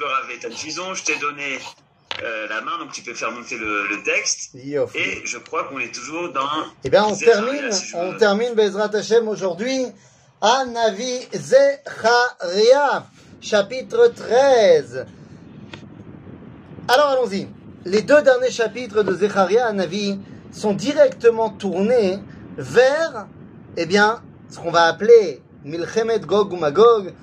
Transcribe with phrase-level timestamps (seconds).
[0.00, 1.58] le je t'ai donné
[2.22, 4.54] euh, la main, donc tu peux faire monter le, le texte.
[4.54, 6.48] Et je crois qu'on est toujours dans...
[6.84, 9.86] Eh bien, on termine, si on termine Bezrat Hashem aujourd'hui
[10.40, 13.06] à Navi Zecharia,
[13.40, 15.06] chapitre 13.
[16.88, 17.48] Alors allons-y.
[17.84, 20.18] Les deux derniers chapitres de Zecharia à Navi
[20.52, 22.18] sont directement tournés
[22.58, 23.26] vers,
[23.76, 27.14] eh bien, ce qu'on va appeler Milchemet Gog ou Magog,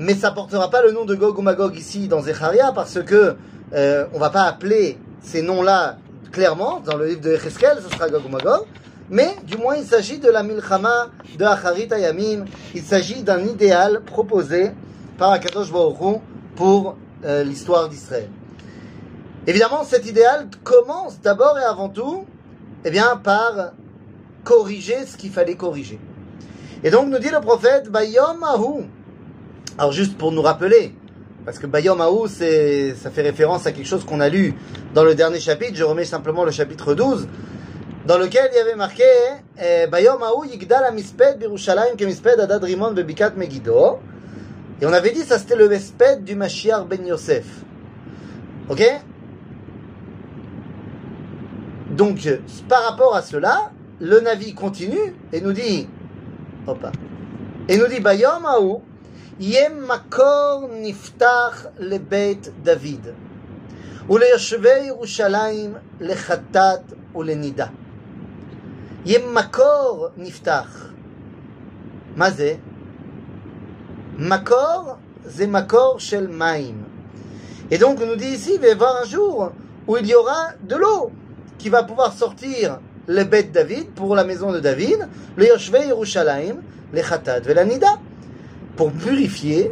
[0.00, 3.36] mais ça portera pas le nom de Gog ou Magog ici dans Zecharia parce que
[3.74, 5.98] euh, on va pas appeler ces noms-là
[6.32, 8.64] clairement dans le livre de Echeskel, ce sera Gog ou Magog,
[9.10, 14.00] mais du moins il s'agit de la Milchama de Acharit Ayamim, il s'agit d'un idéal
[14.00, 14.70] proposé
[15.18, 16.22] par Akadosh Baruch
[16.56, 16.96] pour
[17.26, 18.30] euh, l'histoire d'Israël.
[19.46, 22.24] Évidemment, cet idéal commence d'abord et avant tout,
[22.86, 23.72] eh bien, par
[24.44, 26.00] corriger ce qu'il fallait corriger.
[26.82, 28.86] Et donc nous dit le prophète, Bayom Ahu.
[29.80, 30.94] Alors juste pour nous rappeler,
[31.46, 34.54] parce que Bayom c'est, ça fait référence à quelque chose qu'on a lu
[34.92, 37.26] dans le dernier chapitre, je remets simplement le chapitre 12,
[38.06, 39.04] dans lequel il y avait marqué,
[39.58, 44.00] eh, Bayom Ahu yigdal amisped birushalayim kemisped adad rimon bebikat Megiddo.
[44.82, 47.46] Et on avait dit, ça c'était le misped du Mashiach ben Yosef.
[48.68, 48.82] Ok?
[51.92, 52.28] Donc,
[52.68, 55.88] par rapport à cela, le Navi continue et nous dit,
[56.66, 56.92] Opa.
[57.66, 58.82] Et nous dit, Bayom Ahu,
[59.39, 63.07] Yem Makor Niftach le Beit David.
[64.09, 67.65] וליושבי ירושלים לחטאת ולנידה.
[69.05, 70.85] יהיה מקור נפתח.
[72.15, 72.55] מה זה?
[74.17, 74.93] מקור
[75.25, 76.83] זה מקור של מים.
[77.71, 79.51] Et donc on nous dit ici, il va y avoir un jour
[79.87, 81.11] où il y aura de l'eau
[81.57, 86.57] qui va pouvoir sortir le bête David pour la maison de David, le Yoshvei Yerushalayim,
[86.93, 87.99] le Khatat Velanida,
[88.75, 89.71] pour purifier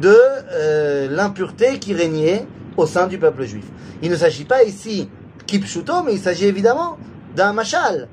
[0.00, 0.16] de
[0.52, 3.64] euh, l'impureté qui régnait au sein du peuple juif.
[4.02, 5.08] Il ne s'agit pas ici
[5.46, 6.96] kipshuto, mais il s'agit évidemment
[7.34, 8.08] d'un machal,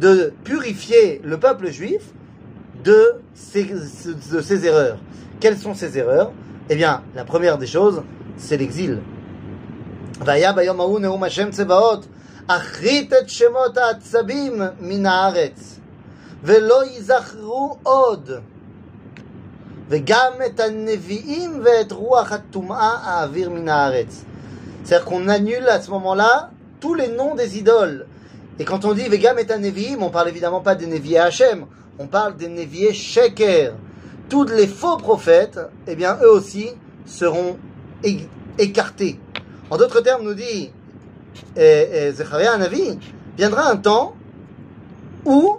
[0.00, 2.02] de purifier le peuple juif
[2.84, 4.98] de ses, de ses erreurs.
[5.40, 6.32] Quelles sont ces erreurs
[6.68, 8.02] Eh bien, la première des choses,
[8.36, 9.00] c'est l'exil.
[10.20, 12.06] והיה ביום ההוא נאום השם צבאות,
[12.46, 15.80] אחרית את שמות העצבים מן הארץ,
[16.42, 18.30] ולא ייזכרו עוד.
[19.89, 23.27] Vegam et aneviim ve'et ruach atum'a à.
[24.83, 28.05] C'est-à-dire qu'on annule à ce moment-là tous les noms des idoles.
[28.59, 31.65] Et quand on dit Vegam et aneviim, on parle évidemment pas des néviers Hachem,
[31.97, 33.73] on parle des néviers Sheker.
[34.29, 36.69] Tous les faux prophètes, eh bien eux aussi
[37.07, 37.57] seront
[38.59, 39.19] écartés.
[39.71, 40.71] En d'autres termes, nous dit
[41.55, 42.99] eh, eh, Zecharia Anavi,
[43.35, 44.13] viendra un temps
[45.25, 45.57] où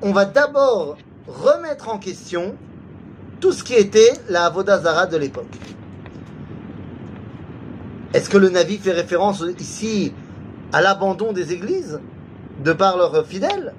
[0.00, 0.96] on va d'abord
[1.26, 2.54] remettre en question
[3.39, 5.57] tout ce qui était la Avodazara de l'époque.
[8.13, 10.13] Est-ce que le Navi fait référence ici
[10.71, 11.99] à l'abandon des églises
[12.63, 13.73] de par leurs fidèles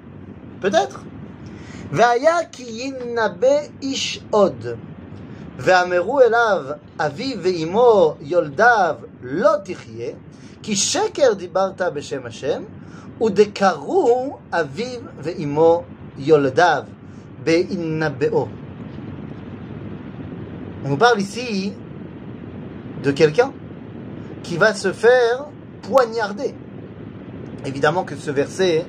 [0.61, 0.99] Peut-être.
[1.91, 4.65] והיה כי ינבא איש עוד,
[5.57, 6.65] ואמרו אליו,
[6.99, 10.11] אביו ואמו יולדיו לא תחיה,
[10.63, 12.63] כי שקר דיברת בשם השם,
[13.21, 15.83] ודקרוהו אביו ואמו
[16.17, 16.83] יולדיו,
[17.43, 18.47] בהנבאו.
[20.84, 21.74] On parle ici
[23.02, 23.52] de quelqu'un
[24.42, 25.46] qui va se faire
[25.82, 26.54] poignarder.
[27.66, 28.86] Évidemment que ce verset,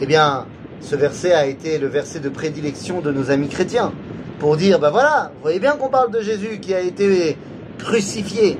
[0.00, 0.46] eh bien,
[0.80, 3.92] ce verset a été le verset de prédilection de nos amis chrétiens
[4.40, 7.36] pour dire, ben voilà, vous voyez bien qu'on parle de Jésus qui a été
[7.78, 8.58] crucifié.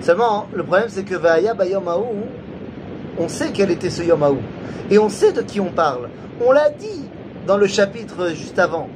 [0.00, 2.22] Seulement, le problème c'est que Vaya Bayomahu,
[3.18, 4.38] on sait quel était ce Yomahu.
[4.90, 6.08] Et on sait de qui on parle.
[6.44, 7.08] On l'a dit
[7.46, 8.88] dans le chapitre juste avant.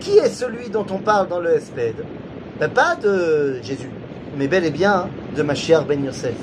[0.00, 1.96] Qui est celui dont on parle dans le Esped
[2.58, 3.90] ben, Pas de Jésus,
[4.36, 6.36] mais bel et bien de Mashiach ben Yosef.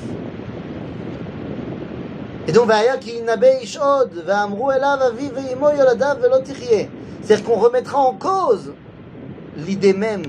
[2.48, 6.84] Et donc, והיה כי ינבא איש עוד, ואמרו אליו אביו ואמו ילדיו ולא תחיה.
[7.22, 8.72] C'est-à-dire qu'on remettra en cause
[9.56, 10.22] l'idée même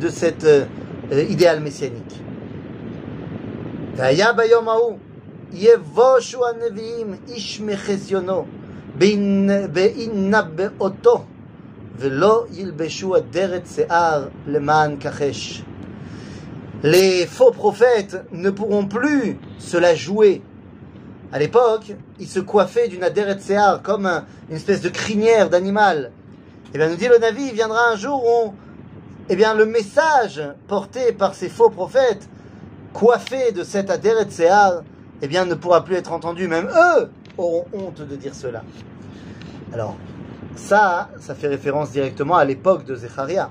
[0.00, 0.64] de cet euh,
[1.12, 2.20] euh, idéal messianique.
[3.96, 4.96] והיה ביום ההוא,
[5.52, 8.44] יבושו הנביאים איש מחזיונו,
[8.98, 11.24] בהנ- בהנבאותו,
[16.83, 20.41] les faux prophètes ne pourront plus se la jouer
[21.31, 26.11] à l'époque, ils se coiffaient d'une aderet séar, comme un- une espèce de crinière d'animal.
[26.73, 28.53] Et bien, nous dit le Navi, il viendra un jour où,
[29.29, 32.29] eh bien, le message porté par ces faux prophètes,
[32.93, 34.83] coiffés de cette aderet séar,
[35.21, 36.47] eh bien, ne pourra plus être entendu.
[36.47, 38.63] Même eux auront honte de dire cela.
[39.73, 39.97] Alors,
[40.55, 43.49] ça, ça fait référence directement à l'époque de Zecharia.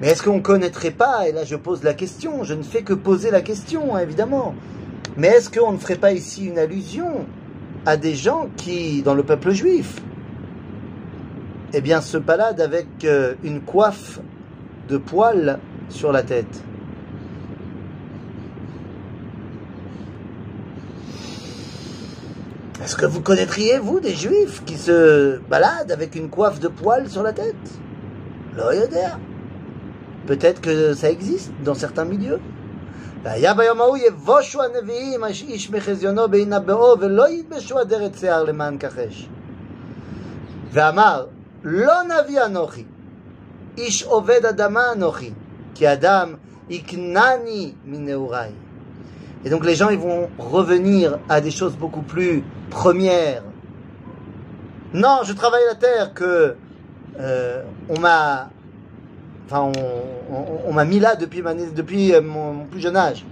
[0.00, 2.82] Mais est-ce qu'on ne connaîtrait pas, et là je pose la question, je ne fais
[2.82, 4.54] que poser la question, hein, évidemment,
[5.16, 7.26] mais est-ce qu'on ne ferait pas ici une allusion
[7.86, 10.02] à des gens qui, dans le peuple juif,
[11.72, 14.20] eh bien, se baladent avec euh, une coiffe
[14.88, 15.58] de poils
[15.88, 16.62] sur la tête?
[22.85, 27.09] Est-ce que vous connaîtriez, vous, des juifs qui se baladent avec une coiffe de poils
[27.09, 27.55] sur la tête
[28.57, 29.11] L'oyoder.
[30.25, 32.39] Peut-être que ça existe dans certains milieux.
[33.23, 39.29] והיה ביום ההוא יבושו הנביאים איש מחזיונו בהינבאו ולא ילבשו אדרת שיער למען כחש.
[40.71, 41.25] ואמר
[41.63, 42.83] לא נביא אנוכי
[43.77, 45.31] איש עובד אדמה אנוכי
[45.75, 46.35] כי אדם
[46.69, 48.51] יקנני מנעוריי.
[49.46, 53.44] et donc les gens ils vont revenir à des choses beaucoup plus premières.
[54.92, 56.56] Non, je travaille la terre que
[57.20, 58.50] euh, on m'a
[59.48, 59.70] enfin
[60.66, 63.24] on, m'a mis là depuis, ma, depuis euh, mon, plus jeune âge.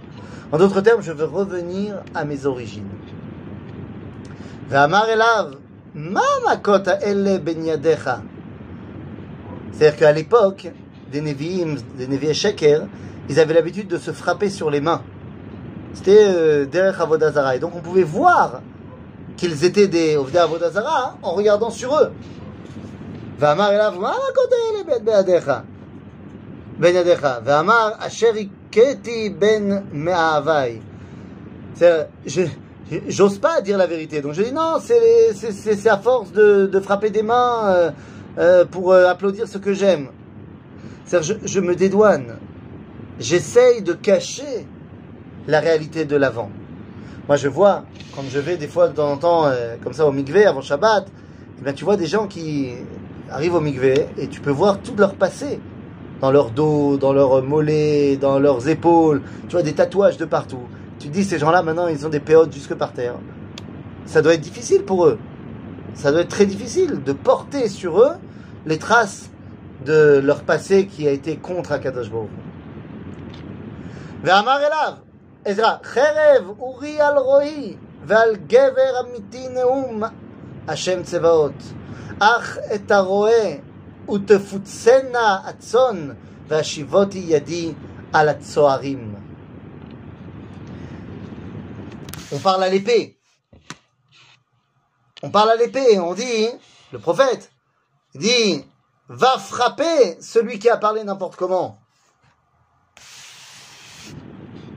[0.53, 2.87] En d'autres termes, je veux revenir à mes origines.
[4.71, 4.89] Ben.
[9.73, 10.71] C'est-à-dire qu'à l'époque,
[11.11, 12.83] des Nevi'im, des Sheker,
[13.29, 15.03] ils avaient l'habitude de se frapper sur les mains.
[15.95, 17.57] C'était euh, derech Avodazara.
[17.57, 18.61] Et donc on pouvait voir
[19.37, 22.11] qu'ils étaient des Avodazara hein, en regardant sur eux.
[28.71, 30.81] Iketi ben me'avai.
[33.09, 34.21] J'ose pas dire la vérité.
[34.21, 37.91] Donc je dis non, c'est à force de, de, frapper des mains euh,
[38.39, 40.09] euh, pour applaudir ce que j'aime.
[41.11, 42.37] Je, je me dédouane.
[43.21, 44.67] J'essaye de cacher
[45.47, 46.51] la réalité de l'avant.
[47.29, 50.07] Moi, je vois, quand je vais des fois de temps en temps, euh, comme ça,
[50.07, 51.07] au Migvé, avant Shabbat,
[51.59, 52.73] eh bien, tu vois des gens qui
[53.31, 55.59] arrivent au Migvé et tu peux voir tout leur passé.
[56.21, 59.23] Dans leur dos, dans leurs mollets, dans leurs épaules.
[59.49, 60.63] Tu vois des tatouages de partout.
[60.99, 63.15] Tu dis, ces gens-là, maintenant, ils ont des péotes jusque par terre.
[64.07, 65.19] Ça doit être difficile pour eux.
[65.95, 68.13] Ça doit être très difficile de porter sur eux
[68.67, 69.31] les traces
[69.85, 72.29] de leur passé qui a été contre Akadosh Baruch.
[74.23, 74.99] Ve'amar elav,
[92.33, 93.19] on parle à l'épée.
[95.23, 96.49] On parle à l'épée, on dit,
[96.93, 97.51] le prophète
[98.15, 98.65] dit,
[99.09, 101.84] va frapper celui qui a parlé n'importe comment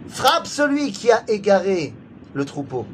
[0.09, 1.95] Frappe celui qui a égaré
[2.35, 2.85] le troupeau.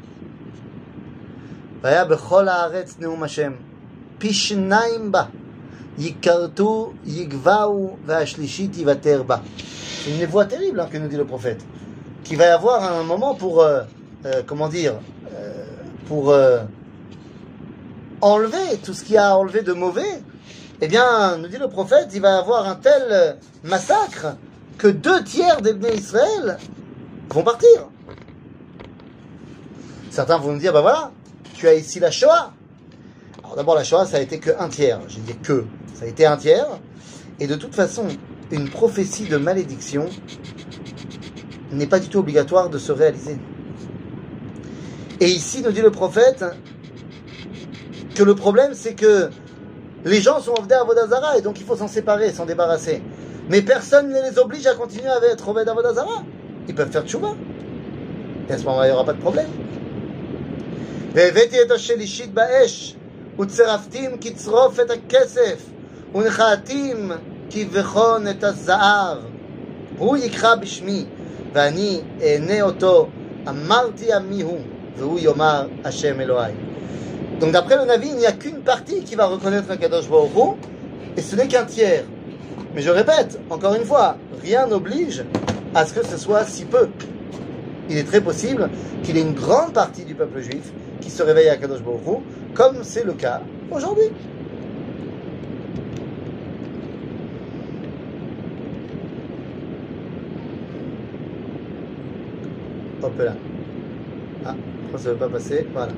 [1.81, 3.51] והיה בכל הארץ נאום השם,
[4.17, 5.23] פי שניים בה,
[5.97, 9.37] ייקרתו, יגבהו, והשלישית יוותר בה.
[10.03, 11.61] C'est une voix terrible hein, que nous dit le prophète.
[12.23, 13.81] Qu'il va y avoir un moment pour, euh,
[14.25, 14.93] euh, comment dire,
[15.33, 15.65] euh,
[16.07, 16.33] pour
[18.21, 20.23] enlever tout ce qui a enlevé de mauvais.
[20.81, 24.37] Eh bien, nous dit le prophète, il va y avoir un tel massacre
[24.77, 26.57] que deux tiers des Bnei Israël
[27.34, 27.88] vont partir.
[30.10, 31.10] Certains vont nous dire, ben voilà,
[31.54, 32.52] tu as ici la Shoah.
[33.42, 35.00] Alors d'abord, la Shoah, ça a été que un tiers.
[35.08, 35.66] J'ai dit que.
[35.94, 36.66] Ça a été un tiers.
[37.40, 38.06] Et de toute façon,
[38.52, 40.06] une prophétie de malédiction
[41.72, 43.36] n'est pas du tout obligatoire de se réaliser.
[45.20, 46.44] Et ici, nous dit le prophète,
[48.14, 49.30] que le problème, c'est que
[50.04, 53.02] les gens sont Ovdei Avodazara et donc il faut s'en séparer, s'en débarrasser.
[53.48, 56.22] Mais personne ne les oblige à continuer à être Ovdei Avodazara
[56.67, 57.33] Ils peuvent faire tchouva.
[58.49, 59.49] Et à ce moment-là, il n'y aura pas de problème.
[61.13, 62.95] והבאתי את השלישית באש,
[63.39, 65.65] וצרפתים כצרוף את הכסף,
[66.15, 67.11] ונחתים
[67.49, 69.17] כבחון את הזהב.
[69.97, 71.05] הוא יקחה בשמי,
[71.53, 73.07] ואני אענה אותו,
[73.47, 74.59] אמרתי עמי הוא,
[74.97, 76.53] והוא יאמר השם אלוהי.
[77.39, 80.35] Donc d'après le Navi, il n'y a qu'une partie qui va reconnaître un Kadosh Baruch
[80.35, 80.57] Hu,
[81.15, 82.03] et ce n'est qu'un tiers.
[82.75, 85.23] Mais je répète, encore une fois, rien n'oblige
[85.74, 86.88] à ce que ce soit si peu.
[87.90, 88.70] Il est très possible
[89.02, 92.00] qu'il y ait une grande partie du peuple juif qui se réveille à Kadosh Baruch
[92.06, 93.40] Hu, comme c'est le cas
[93.70, 94.10] aujourd'hui.
[103.02, 103.34] Hop là.
[104.46, 104.54] Ah,
[104.96, 105.66] ça ne veut pas passer.
[105.74, 105.92] Voilà.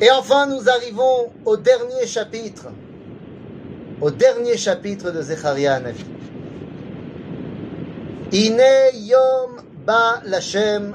[0.00, 2.68] Et enfin, nous arrivons au dernier chapitre.
[4.00, 6.04] Au dernier chapitre de Zecharia Navi.
[8.34, 10.92] Ine yom ba lashem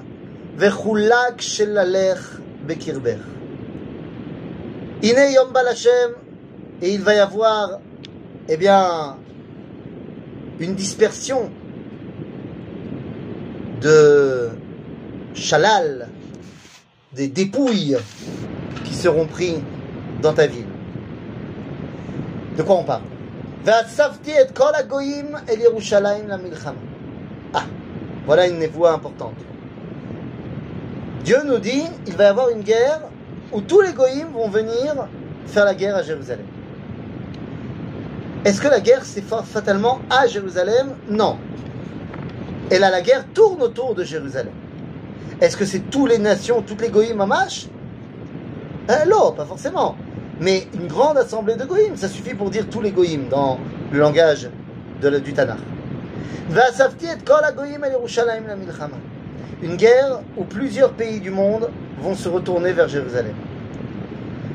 [0.58, 2.20] vechulak shelalech
[2.68, 3.20] bekirber.
[5.02, 6.16] Ine yom ba lashem
[6.82, 7.80] et il va y avoir,
[8.50, 9.16] eh bien,
[10.60, 11.50] une dispersion
[13.80, 14.50] de
[15.34, 16.10] chalal,
[17.14, 17.96] des dépouilles
[18.84, 19.56] qui seront pris
[20.22, 20.68] dans ta ville.
[22.58, 23.04] De quoi on parle?
[28.30, 29.34] Voilà une voix importante.
[31.24, 33.02] Dieu nous dit, il va y avoir une guerre
[33.52, 35.08] où tous les goïms vont venir
[35.48, 36.46] faire la guerre à Jérusalem.
[38.46, 40.90] Est-ce que la guerre c'est fatalement à Jérusalem?
[41.10, 41.38] Non.
[42.70, 44.54] Et là, la guerre tourne autour de Jérusalem.
[45.42, 47.66] Est-ce que c'est toutes les nations, toutes les goïms mamash
[48.92, 49.96] euh, Non, pas forcément.
[50.40, 53.58] Mais une grande assemblée de goïms, ça suffit pour dire tous les goïms dans
[53.92, 54.52] le langage
[55.02, 55.58] du Tanakh.
[59.62, 61.70] Une guerre où plusieurs pays du monde
[62.02, 63.36] vont se retourner vers Jérusalem.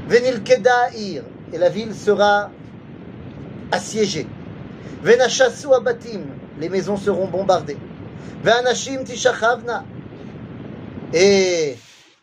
[0.09, 0.43] Venil
[1.53, 2.51] et la ville sera
[3.71, 4.27] assiégée.
[5.03, 6.23] Venashasu abatim,
[6.59, 7.77] les maisons seront bombardées.
[9.05, 9.85] Tishachavna,
[11.13, 11.77] et,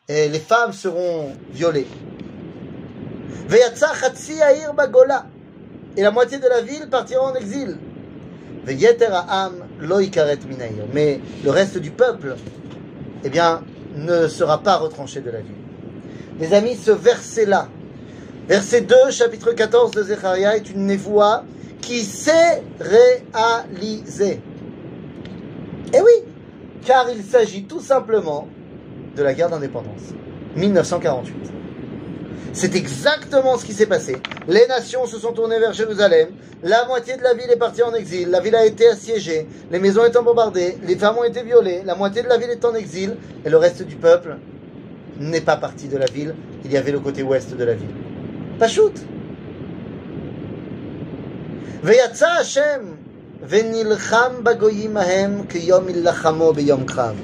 [0.07, 1.87] les femmes seront violées.
[3.47, 3.91] Veyatsa
[4.75, 5.25] bagola,
[5.95, 7.77] et la moitié de la ville partira en exil.
[10.93, 12.35] Mais le reste du peuple,
[13.23, 13.63] eh bien,
[13.95, 15.55] ne sera pas retranché de la ville.
[16.39, 17.67] Les amis, ce verset-là,
[18.47, 21.43] verset 2, chapitre 14 de Zecharia, est une névoie
[21.81, 24.41] qui s'est réalisée.
[25.93, 26.23] Eh oui,
[26.85, 28.47] car il s'agit tout simplement
[29.15, 30.13] de la guerre d'indépendance,
[30.55, 31.60] 1948.
[32.52, 34.16] C'est exactement ce qui s'est passé.
[34.48, 36.28] Les nations se sont tournées vers Jérusalem,
[36.62, 39.78] la moitié de la ville est partie en exil, la ville a été assiégée, les
[39.78, 42.74] maisons étant bombardées, les femmes ont été violées, la moitié de la ville est en
[42.74, 44.36] exil, et le reste du peuple
[45.20, 46.34] n'est pas parti de la ville,
[46.64, 47.94] il y avait le côté ouest de la ville.
[48.58, 48.94] Pachout
[51.86, 52.80] ויצא השם
[53.48, 57.14] ונלחם בגויים ההם כיום מלחמו ביום קרב.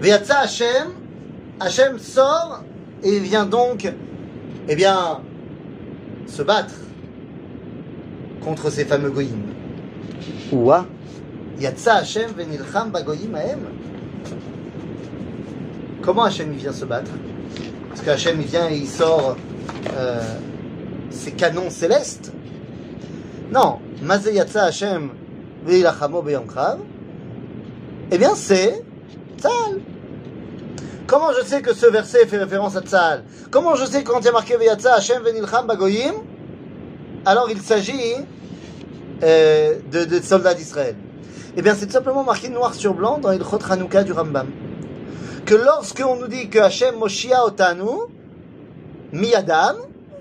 [0.00, 0.90] ויצא השם,
[1.60, 2.64] השם sort
[3.05, 3.87] et vient donc,
[4.67, 5.21] eh bien,
[6.25, 6.73] se battre
[8.43, 9.37] contre ces fameux goyim.
[10.51, 10.85] Ouah,
[11.59, 13.59] Yatsa Hashem venilcham bagoyim ahem.
[16.01, 17.11] Comment Hashem il vient se battre?
[17.89, 19.37] Parce que Hashem il vient et il sort
[19.95, 20.21] euh,
[21.11, 22.33] ses canons célestes.
[23.51, 25.09] Non, Mazé Yatsa Hashem
[25.63, 26.45] venilchamo beyom
[28.11, 28.83] Eh bien c'est
[29.37, 29.94] Tzal.
[31.07, 34.19] Comment je sais que ce verset fait référence à Tzal Comment je sais que quand
[34.21, 36.13] il y a marqué Veyatsa Hashem venilcham bagoyim?
[37.25, 38.15] Alors il s'agit
[39.23, 40.95] euh, de, soldats d'Israël.
[41.55, 44.47] Eh bien, c'est tout simplement marqué noir sur blanc dans Ilchot Hanouka du Rambam.
[45.45, 48.09] Que lorsque on nous dit que Hashem Moshia Otanu,
[49.13, 49.77] Miyadam,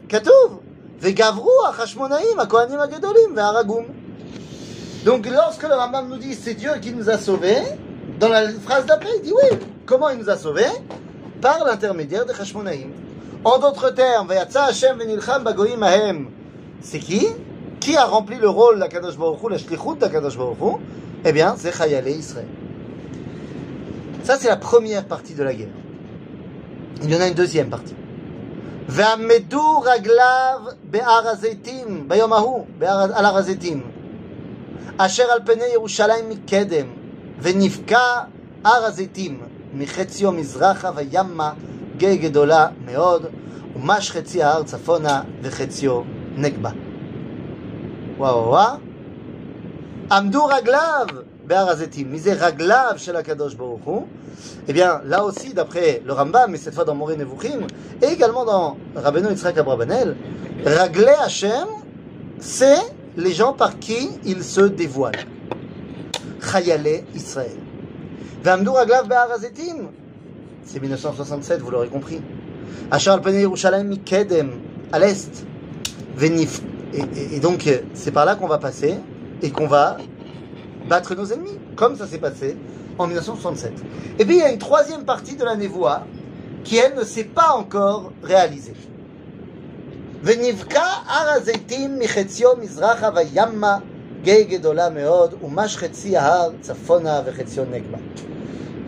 [0.07, 0.61] Katouv,
[1.01, 3.87] Vegavru Achashmonaim, Akohanim Agedolim, Ve'aragum.
[5.05, 7.63] Donc, lorsque le Rambam nous dit c'est Dieu qui nous a sauvés,
[8.20, 9.58] dans la phrase d'après, il dit oui.
[9.86, 10.66] Comment il nous a sauvés
[11.42, 12.90] Par l'intermédiaire de Hashmonaim.
[13.44, 16.28] En d'autres termes, Hashem venilcham bagoim ahem.
[16.82, 17.28] C'est qui
[17.80, 20.38] Qui a rempli le rôle de la Kadosh Baruch Hu, la shlichut de la Kadosh
[20.38, 20.78] Baruch Hu
[21.24, 22.46] Eh bien, c'est Chayale Israël.
[24.24, 25.70] Ça, c'est la première partie de la guerre.
[27.02, 27.96] Il y en a une deuxième partie.
[28.92, 33.82] ועמדו רגליו בהר הזיתים, ביום ההוא, על הר הזיתים,
[34.98, 36.88] אשר על פני ירושלים מקדם,
[37.42, 38.20] ונפקע
[38.64, 39.42] הר הזיתים
[39.74, 41.54] מחציו מזרחה וימה
[41.98, 43.26] גיא גדולה מאוד,
[43.76, 46.02] ומש חצי ההר צפונה וחציו
[46.36, 46.72] נגבה.
[48.18, 48.78] וואו וואו.
[50.12, 51.06] עמדו רגליו
[51.46, 52.12] בהר הזיתים.
[52.12, 54.08] מי זה רגליו של הקדוש ברוך הוא
[54.68, 57.62] Eh bien, là aussi, d'après le Rambam, mais cette fois dans Moré Nevuchim,
[58.02, 60.16] et également dans Rabbeinu Yitzhak Abrabanel,
[60.66, 61.68] Raglé Hashem,
[62.40, 62.80] c'est
[63.18, 65.26] les gens par qui il se dévoile.
[66.45, 67.57] Chayale Israël.
[68.45, 69.09] Aglav
[70.65, 72.21] C'est 1967, vous l'aurez compris.
[72.91, 74.51] Achar Alpene Yerushalayim Mikedem,
[74.93, 75.47] à l'est.
[76.17, 76.61] Venif.
[77.33, 78.95] Et, donc, c'est par là qu'on va passer
[79.43, 79.97] et qu'on va
[80.89, 82.57] battre nos ennemis, comme ça s'est passé
[82.99, 83.73] en 1967.
[84.19, 86.07] Et puis, il y a une troisième partie de la Névoa
[86.63, 88.75] qui, elle, ne s'est pas encore réalisée.
[90.23, 93.83] Venivka Arazetim Michetio Mizracha Vayamma
[94.24, 97.98] גיא גדולה מאוד ומש חצי ההר צפונה וחציו נגבה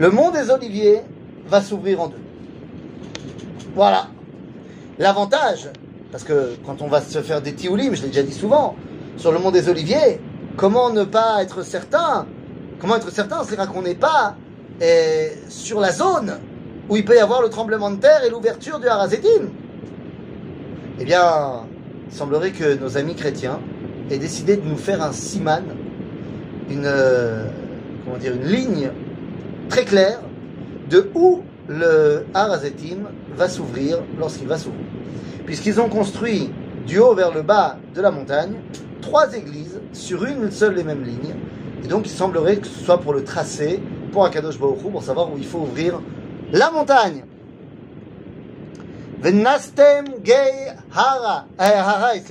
[0.02, 1.02] le mont des Oliviers
[1.48, 2.24] va s'ouvrir en deux.
[3.76, 4.08] Voilà.
[4.98, 5.70] L'avantage,
[6.12, 8.76] parce que quand on va se faire des tioulim, je l'ai déjà dit souvent,
[9.18, 10.20] sur le mont des Oliviers,
[10.58, 12.26] comment ne pas être certain
[12.80, 14.36] Comment être certain C'est-à-dire qu'on n'est pas
[14.82, 16.40] eh, sur la zone
[16.90, 19.50] où il peut y avoir le tremblement de terre et l'ouverture du Harazetim.
[21.00, 21.68] Eh bien,
[22.10, 23.60] il semblerait que nos amis chrétiens
[24.11, 25.65] et décidé de nous faire un siman,
[26.71, 27.49] une, euh,
[28.05, 28.91] comment dire, une ligne
[29.69, 30.21] très claire
[30.89, 34.87] de où le Harazetim va s'ouvrir lorsqu'il va s'ouvrir.
[35.45, 36.51] Puisqu'ils ont construit
[36.87, 38.55] du haut vers le bas de la montagne
[39.01, 41.35] trois églises sur une seule et même ligne.
[41.85, 43.81] Et donc il semblerait que ce soit pour le tracé,
[44.13, 46.01] pour Akadosh Baruch pour savoir où il faut ouvrir
[46.53, 47.25] la montagne.
[49.21, 52.27] Venastem Gei Hara, eh,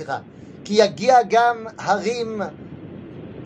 [0.65, 2.41] כי יגיע גם הרים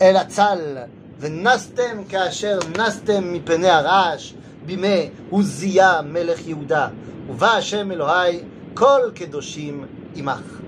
[0.02, 0.76] אל הצל,
[1.20, 4.34] ונסתם כאשר נסתם מפני הרעש
[4.66, 6.88] בימי עוזיה מלך יהודה,
[7.30, 8.40] ובא השם אלוהי
[8.74, 10.60] כל קדושים עמך.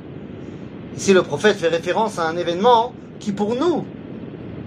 [0.97, 3.85] Ici, le prophète fait référence à un événement qui pour nous,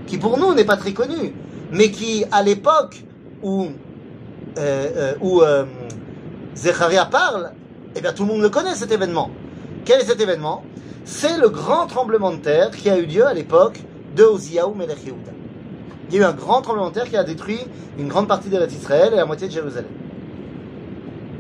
[0.07, 1.33] qui pour nous n'est pas très connu,
[1.73, 3.03] mais qui à l'époque
[3.43, 3.69] où, euh,
[4.57, 5.65] euh, où euh,
[6.55, 7.51] Zecharia parle,
[7.95, 9.29] eh bien tout le monde le connaît cet événement.
[9.83, 10.63] Quel est cet événement
[11.08, 13.80] C'est le grand tremblement de terre qui a eu lieu à l'époque
[14.16, 15.30] de Oziaou Melech Yehuda.
[16.08, 17.60] Il y a eu un grand tremblement de terre qui a détruit
[17.96, 19.90] une grande partie d'Eretz Israël et la moitié de Jérusalem.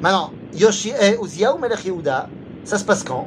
[0.00, 2.28] Maintenant, Yoshi et Oziaou Melech Yehuda,
[2.62, 3.26] ça se passe quand?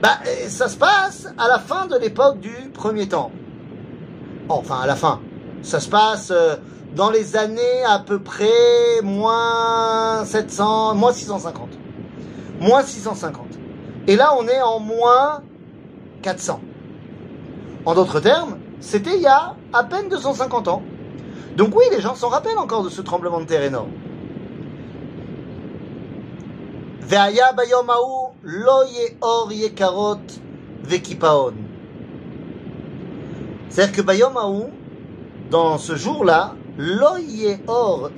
[0.00, 3.32] Bah, ça se passe à la fin de l'époque du premier temps.
[4.48, 5.20] Enfin, à la fin.
[5.62, 6.32] Ça se passe
[6.94, 11.70] dans les années à peu près moins 700, moins 650.
[12.60, 13.46] Moins 650.
[14.06, 15.42] Et là, on est en moins
[16.26, 16.60] 400.
[17.84, 20.82] En d'autres termes, c'était il y a à peine 250 ans.
[21.56, 23.92] Donc oui, les gens s'en rappellent encore de ce tremblement de terre énorme.
[27.06, 27.52] C'est-à-dire
[33.92, 34.64] que bayom ha'u,
[35.52, 37.18] dans ce jour-là, lo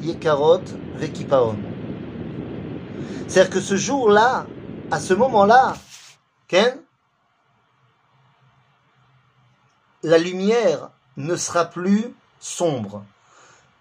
[0.01, 0.63] yekarot
[0.97, 1.57] ve'kipaon.
[3.27, 4.47] C'est-à-dire que ce jour-là,
[4.91, 5.75] à ce moment-là,
[10.03, 13.05] la lumière ne sera plus sombre.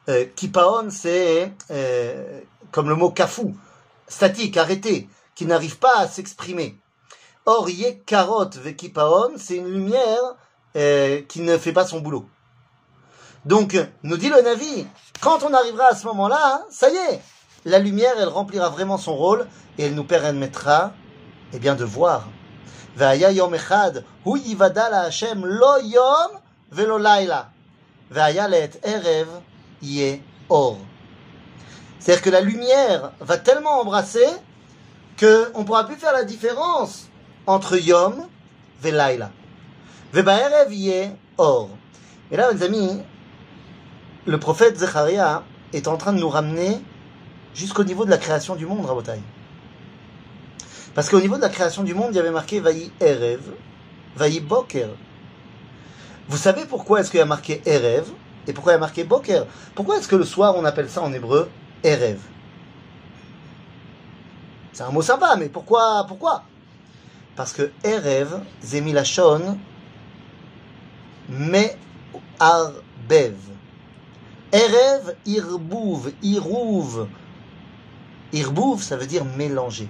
[0.09, 3.55] Euh, kipaon, c'est euh, comme le mot kafou,
[4.07, 6.77] statique, arrêté, qui n'arrive pas à s'exprimer.
[7.45, 10.35] Or, yekarot vekipaon, c'est une lumière
[10.75, 12.27] euh, qui ne fait pas son boulot.
[13.45, 14.85] Donc, nous dit le Navi,
[15.21, 17.21] quand on arrivera à ce moment-là, ça y est,
[17.65, 20.93] la lumière, elle remplira vraiment son rôle et elle nous permettra,
[21.53, 22.27] eh bien, de voir.
[22.96, 23.90] והיה יום אחד,
[24.22, 26.30] הוא יוודע להשם לא יום
[26.72, 27.42] ולא לילה.
[28.10, 29.28] והיה לעת ערב
[29.82, 30.16] יהיה
[30.50, 30.78] אור.
[32.00, 34.26] C'est-à-dire que la lumière va tellement embrasser
[35.18, 37.08] qu'on ne pourra plus faire la différence
[37.46, 38.26] entre Yom
[38.84, 39.30] et Laila.
[40.12, 41.70] Ve'ba'erev yeh or.
[42.30, 43.02] Et là, mes amis,
[44.26, 46.82] le prophète Zecharia est en train de nous ramener
[47.54, 49.20] jusqu'au niveau de la création du monde, Rabotai.
[50.97, 53.51] Parce qu'au niveau de la création du monde, il y avait marqué Vayi Erev,
[54.15, 54.89] Vayi Boker.
[56.27, 58.07] Vous savez pourquoi est-ce qu'il y a marqué Erev
[58.47, 59.45] et pourquoi il y a marqué Boker?
[59.75, 61.51] Pourquoi est-ce que le soir on appelle ça en hébreu
[61.83, 62.17] Erev?
[64.73, 66.45] C'est un mot sympa, mais pourquoi pourquoi?
[67.35, 69.55] Parce que Erev, Zemilachon,
[71.29, 71.67] Me
[72.39, 73.35] Arbev.
[74.51, 77.07] Erev, Irbouv, Irouv.
[78.33, 79.87] Irbouv, ça veut dire mélanger.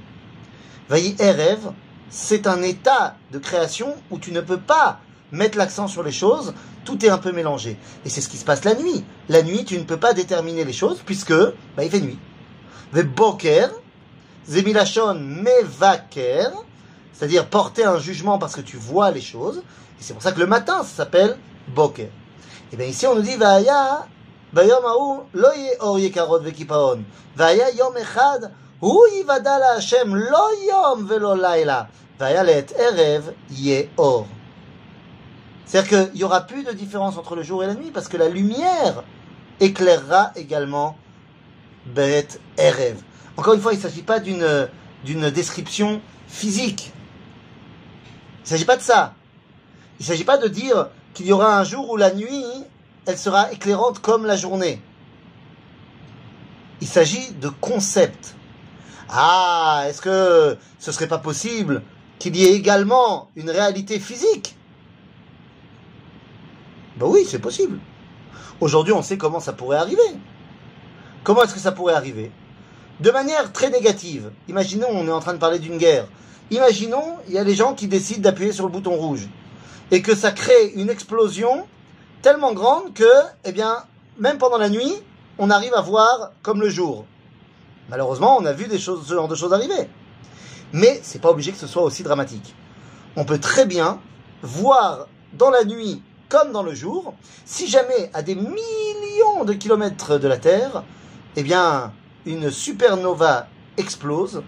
[0.89, 1.71] Vayi Erev,
[2.09, 4.99] c'est un état de création où tu ne peux pas
[5.31, 6.53] mettre l'accent sur les choses,
[6.85, 7.77] tout est un peu mélangé.
[8.05, 9.03] Et c'est ce qui se passe la nuit.
[9.27, 12.17] La nuit, tu ne peux pas déterminer les choses puisque bah, il fait nuit.
[12.93, 13.69] Boker,
[14.47, 16.51] zemilachon mevaker,
[17.11, 19.57] c'est-à-dire porter un jugement parce que tu vois les choses.
[19.99, 21.37] Et c'est pour ça que le matin, ça s'appelle
[21.75, 22.07] boker.
[22.71, 24.07] Et bien ici, on nous dit vaya,
[24.53, 27.03] bayom haou, lo ye or yekarot vekipaon.
[27.35, 28.51] Vaya yom echad,
[32.19, 34.27] Vaya let erev ye or.
[35.65, 38.17] C'est-à-dire qu'il n'y aura plus de différence entre le jour et la nuit parce que
[38.17, 39.03] la lumière
[39.59, 40.97] éclairera également
[41.85, 42.97] Bet Erev.
[43.35, 44.67] Encore une fois, il ne s'agit pas d'une,
[45.03, 46.91] d'une description physique.
[48.39, 49.13] Il ne s'agit pas de ça.
[49.99, 52.45] Il ne s'agit pas de dire qu'il y aura un jour où la nuit,
[53.05, 54.81] elle sera éclairante comme la journée.
[56.81, 58.36] Il s'agit de concept.
[59.09, 61.81] Ah, est-ce que ce serait pas possible
[62.19, 64.55] qu'il y ait également une réalité physique?
[66.97, 67.79] Ben oui, c'est possible.
[68.59, 70.01] Aujourd'hui, on sait comment ça pourrait arriver.
[71.23, 72.31] Comment est-ce que ça pourrait arriver?
[72.99, 74.31] De manière très négative.
[74.47, 76.07] Imaginons, on est en train de parler d'une guerre.
[76.49, 79.27] Imaginons, il y a des gens qui décident d'appuyer sur le bouton rouge.
[79.91, 81.67] Et que ça crée une explosion
[82.21, 83.03] tellement grande que,
[83.45, 83.83] eh bien,
[84.17, 84.95] même pendant la nuit,
[85.37, 87.05] on arrive à voir comme le jour.
[87.89, 89.89] Malheureusement, on a vu des choses, ce genre de choses arriver.
[90.73, 92.55] Mais c'est pas obligé que ce soit aussi dramatique.
[93.15, 93.99] On peut très bien
[94.41, 97.13] voir dans la nuit comme dans le jour.
[97.45, 100.83] Si jamais à des millions de kilomètres de la Terre,
[101.35, 101.93] eh bien,
[102.25, 103.47] une supernova
[103.77, 104.43] explose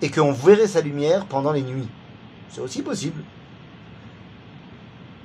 [0.00, 1.88] et qu'on verrait sa lumière pendant les nuits.
[2.48, 3.22] C'est aussi possible.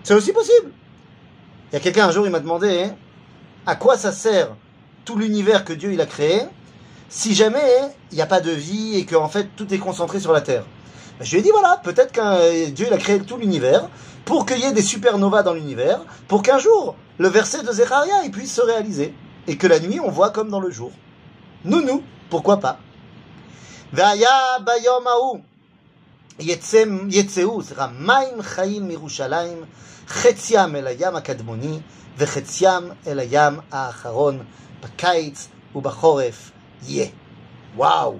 [0.04, 0.72] C'est aussi possible.
[1.72, 2.96] Il y a quelqu'un un jour, il m'a demandé hein,
[3.66, 4.56] à quoi ça sert
[5.04, 6.42] tout l'univers que Dieu il a créé?
[7.09, 10.21] si jamais il n'y a pas de vie et que en fait tout est concentré
[10.21, 10.65] sur la Terre.
[11.19, 12.39] Ben, je lui ai dit voilà, peut-être qu'un
[12.71, 13.89] Dieu il a créé tout l'univers
[14.25, 18.25] pour qu'il y ait des supernovas dans l'univers, pour qu'un jour le verset de Zecharia
[18.25, 19.15] il puisse se réaliser
[19.47, 20.93] et que la nuit on voit comme dans le jour.
[21.65, 22.79] Nous, nous, pourquoi pas
[23.93, 24.31] והיה
[24.65, 25.39] ביום ההוא
[27.11, 29.65] יצאו, סליחה, מים חיים מירושלים,
[30.09, 31.79] חציים אל הים הקדמוני
[32.19, 34.45] וחציים אל הים האחרון,
[34.83, 36.51] בקיץ ובחורף
[36.84, 37.10] Yeah.
[37.76, 38.20] Waouh.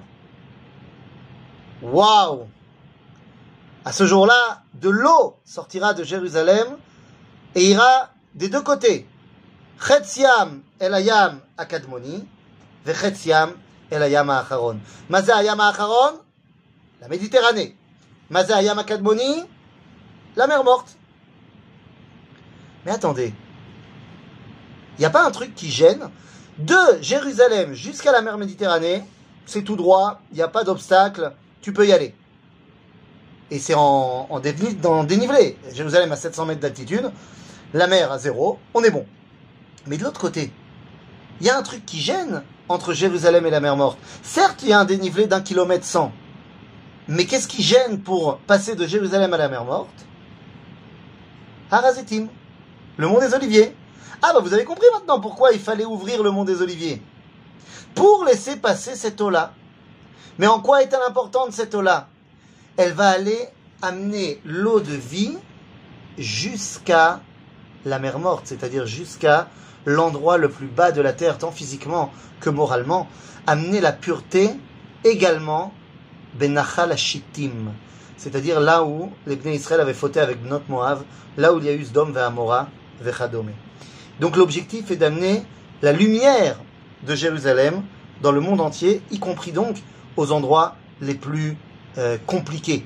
[1.82, 2.48] Waouh.
[3.86, 6.78] À ce jour-là, de l'eau sortira de Jérusalem
[7.56, 9.08] et ira des deux côtés.
[9.80, 12.28] Chetziam el ayam akadmoni,
[12.86, 13.54] vechetziam
[13.92, 14.80] el ayam acharon.
[15.10, 16.20] Mazé acharon,
[17.02, 17.76] la Méditerranée.
[18.30, 19.46] Mazé ayam akadmoni,
[20.36, 20.98] la mer morte.
[22.86, 23.34] Mais attendez,
[24.98, 26.10] il n'y a pas un truc qui gêne
[26.58, 29.04] de Jérusalem jusqu'à la mer Méditerranée,
[29.46, 32.16] c'est tout droit, il n'y a pas d'obstacle, tu peux y aller.
[33.52, 35.58] Et c'est en, dénivelé.
[35.74, 37.12] Jérusalem à 700 mètres d'altitude,
[37.74, 39.06] la mer à zéro, on est bon.
[39.86, 40.52] Mais de l'autre côté,
[41.40, 44.00] il y a un truc qui gêne entre Jérusalem et la mer morte.
[44.24, 46.12] Certes, il y a un dénivelé d'un kilomètre cent.
[47.08, 50.06] Mais qu'est-ce qui gêne pour passer de Jérusalem à la mer morte?
[51.72, 52.28] Harazetim,
[52.98, 53.76] le mont des Oliviers.
[54.22, 57.02] Ah bah vous avez compris maintenant pourquoi il fallait ouvrir le mont des Oliviers.
[57.94, 59.54] Pour laisser passer cette eau-là.
[60.40, 62.08] Mais en quoi est-elle importante cette eau-là?
[62.78, 63.50] Elle va aller
[63.82, 65.38] amener l'eau de vie
[66.18, 67.22] jusqu'à
[67.86, 69.48] la mer morte, c'est-à-dire jusqu'à
[69.86, 73.08] l'endroit le plus bas de la terre, tant physiquement que moralement,
[73.46, 74.52] amener la pureté
[75.04, 75.74] également
[76.36, 77.72] benachal shittim,
[78.18, 81.04] c'est-à-dire là où les Bnei Israël avaient fauté avec Bnot Moav,
[81.38, 82.68] là où il y a eu Sdom ve'amora
[83.00, 83.52] ve'chadome.
[84.21, 85.43] Donc l'objectif est d'amener
[85.83, 86.57] la lumière
[87.07, 87.83] de Jérusalem
[88.23, 89.77] dans le monde entier, y compris donc
[90.17, 91.57] aux endroits les plus
[91.99, 92.85] euh, compliqués.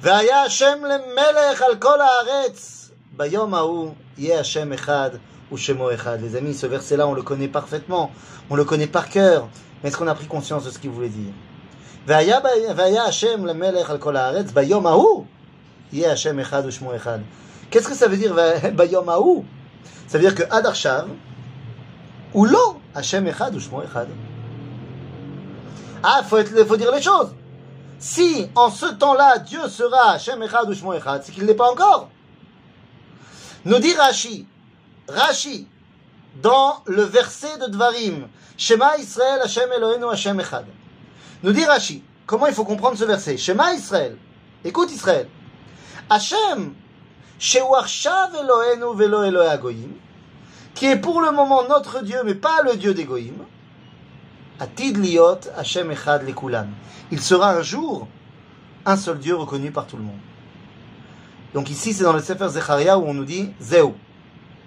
[0.00, 2.90] והיה השם למלך על כל הארץ.
[3.16, 5.10] ביום ההוא יהיה השם אחד
[5.52, 6.18] ושמו אחד.
[6.22, 8.12] Les amis, ce verset-là, on le connaît parfaitement,
[8.48, 9.48] on le connaît par cœur,
[9.82, 11.32] mais est-ce qu'on a pris conscience de ce qu'il voulait dire
[12.06, 15.24] והיה השם למלך על כל הארץ, ביום ההוא
[15.92, 17.18] יהיה השם אחד ושמו אחד.
[17.73, 18.35] Qu'est-ce que ça veut dire
[18.73, 19.43] Bayom Aou?
[20.07, 21.09] Ça veut dire que Adarchav,
[22.35, 24.09] ou l'eau, Hachem Echad ou Shmo Echad.
[26.03, 27.33] Ah, il faut, dire les choses.
[27.97, 31.55] Si en ce temps-là, Dieu sera Hachem Echad ou Shmo Echad, c'est qu'il ne l'est
[31.55, 32.09] pas encore.
[33.65, 34.45] Nous dit Rashi,
[35.09, 35.67] Rashi,
[36.43, 40.65] dans le verset de Dvarim, Shema Israël Hashem Eloheinu Hashem Echad.
[41.41, 43.35] Nous dit Rashi, comment il faut comprendre ce verset?
[43.37, 44.15] Shema Israël,
[44.63, 45.27] écoute Israël,
[46.07, 46.75] Hashem
[47.43, 49.91] Eloheinu Velo Elohe Agoyim,
[50.73, 53.35] qui est pour le moment notre Dieu, mais pas le Dieu des Goïm,
[54.59, 56.69] Atid liot Hashem echad lekulam.
[57.11, 58.07] Il sera un jour
[58.85, 60.19] un seul Dieu reconnu par tout le monde.
[61.53, 63.89] Donc ici, c'est dans le Sefer Zecharia où on nous dit Zeu.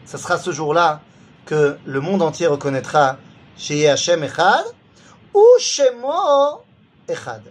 [0.05, 1.01] Ce sera ce jour-là
[1.45, 3.17] que le monde entier reconnaîtra
[3.57, 4.65] chez Hashem echad
[5.33, 6.63] ou Shemo
[7.09, 7.43] echad.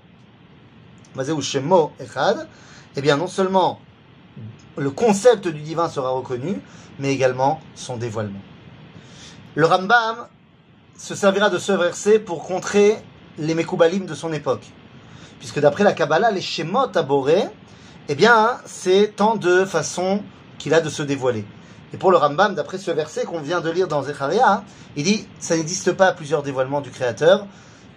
[1.17, 2.47] ou Shemo echad.
[2.95, 3.79] Eh bien, non seulement
[4.77, 6.61] le concept du divin sera reconnu,
[6.99, 8.39] mais également son dévoilement.
[9.55, 10.27] Le Rambam
[10.97, 12.97] se servira de ce verset pour contrer
[13.37, 14.65] les Mekoubalim de son époque.
[15.39, 17.45] Puisque d'après la Kabbalah, les Shemot aborés,
[18.07, 20.21] eh bien, c'est tant de façons
[20.57, 21.45] qu'il a de se dévoiler.
[21.93, 24.63] Et pour le Rambam, d'après ce verset qu'on vient de lire dans Zecharia,
[24.95, 27.45] il dit, ça n'existe pas plusieurs dévoilements du Créateur,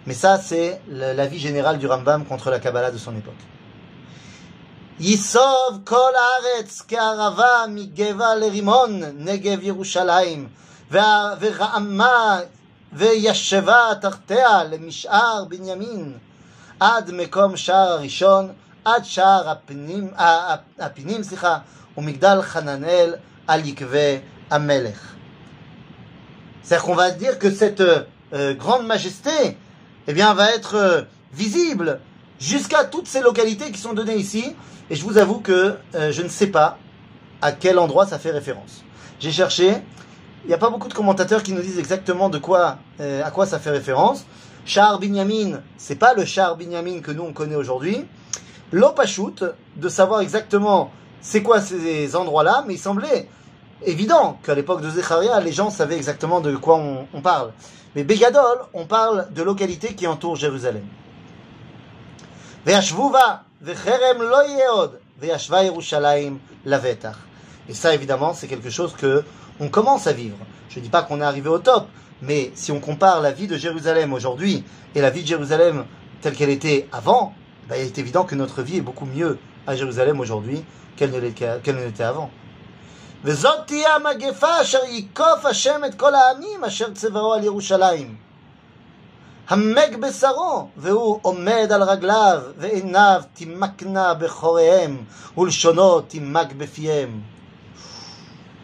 [0.05, 3.33] mais ça, c'est l'avis général du Rambam contre la Kabbalah de son époque.
[5.00, 10.48] Yisov kol haaretz ke'arava migeva lerimon negev Yerushalayim
[10.90, 12.46] ve'ra'ama
[12.94, 16.18] וישבה תחתיה למשער בנימין,
[16.80, 18.52] עד מקום שער הראשון,
[18.84, 20.10] עד שער הפנים,
[20.78, 21.58] הפינים, סליחה,
[21.96, 23.14] ומגדל חננאל
[23.46, 24.18] על יקבי
[24.50, 25.14] המלך.
[26.62, 29.58] C'est-à-dire qu'on va dire que cette euh, grande majesté
[30.08, 32.00] eh bien, va être euh, visible
[32.40, 34.56] jusqu'à toutes ces localités qui sont données ici.
[34.89, 36.77] Et je vous avoue que euh, je ne sais pas
[37.41, 38.83] à quel endroit ça fait référence.
[39.19, 39.73] J'ai cherché,
[40.43, 43.29] il n'y a pas beaucoup de commentateurs qui nous disent exactement de quoi, euh, à
[43.31, 44.25] quoi ça fait référence.
[44.65, 48.05] Char Binyamin, c'est pas le char Binyamin que nous on connaît aujourd'hui.
[48.71, 49.43] l'opachut
[49.75, 53.27] de savoir exactement c'est quoi ces endroits-là, mais il semblait
[53.85, 57.51] évident qu'à l'époque de Zecharia, les gens savaient exactement de quoi on, on parle.
[57.95, 60.85] Mais Begadol, on parle de localités qui entourent Jérusalem.
[63.58, 67.16] Ve'ashvuva, ve'cherem lo yeod, ve'ashva Yerushalayim lavetach.
[67.68, 69.24] Et ça, évidemment, c'est quelque chose que
[69.60, 70.36] on commence à vivre.
[70.68, 71.86] Je ne dis pas qu'on est arrivé au top,
[72.22, 75.84] mais si on compare la vie de Jérusalem aujourd'hui et la vie de Jérusalem
[76.20, 77.34] telle qu'elle était avant,
[77.68, 80.64] ben, il est évident que notre vie est beaucoup mieux à Jérusalem aujourd'hui
[80.96, 82.30] qu'elle ne l'était qu'elle ne l'était avant.
[83.26, 88.16] וזאת תהיה המגפה אשר ייקוף השם את כל העמים אשר צבאו על ירושלים.
[89.48, 95.04] המק בשרו, והוא עומד על רגליו, ועיניו תימקנה בחוריהם,
[95.38, 97.20] ולשונו תימק בפיהם.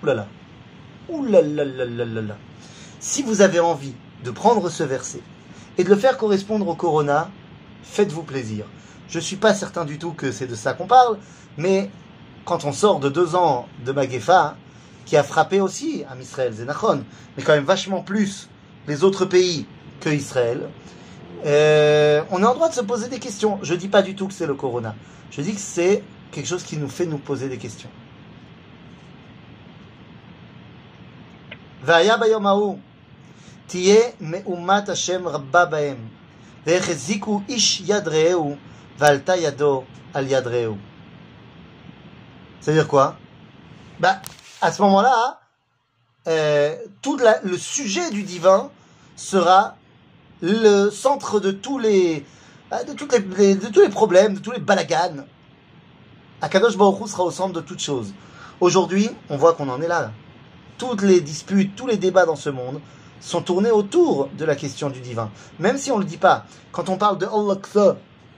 [0.02, 0.26] Oulala.
[1.08, 2.36] Oulala.
[3.00, 5.20] Si vous avez envie de prendre ce verset
[5.76, 7.30] et de le faire correspondre au Corona,
[7.82, 8.64] faites-vous plaisir.
[9.08, 11.18] Je ne suis pas certain du tout que c'est de ça qu'on parle,
[11.58, 11.90] mais
[12.44, 14.56] quand on sort de deux ans de Magefa,
[15.04, 17.04] qui a frappé aussi à Israël, Zenachon,
[17.36, 18.48] mais quand même vachement plus
[18.86, 19.66] les autres pays
[20.04, 20.68] que Israël,
[21.46, 23.58] euh, on est en droit de se poser des questions.
[23.62, 24.94] Je dis pas du tout que c'est le Corona.
[25.30, 26.02] Je dis que c'est
[26.32, 27.90] quelque chose qui nous fait nous poser des questions.
[31.82, 32.78] והיה ביום ההוא,
[33.66, 36.08] תהיה מהומת השם רבה בהם,
[36.66, 38.56] והחזיקו איש יד רעהו,
[38.98, 40.76] ועלתה ידו על יד רעהו.
[42.60, 43.16] C'est-à-dire quoi
[43.98, 44.20] bah,
[44.60, 45.40] À ce moment-là,
[46.28, 48.70] euh, tout la, le sujet du divin
[49.16, 49.76] sera
[50.45, 55.25] le centre de tous toutes les, de tous les problèmes, de tous les balaganes.
[56.41, 58.13] Akadosh Baruch sera au centre de toutes choses.
[58.61, 60.11] Aujourd'hui, on voit qu'on en est là.
[60.77, 62.79] Toutes les disputes, tous les débats dans ce monde
[63.19, 65.31] sont tournés autour de la question du divin.
[65.59, 66.45] Même si on ne le dit pas.
[66.71, 67.59] Quand on parle de Allah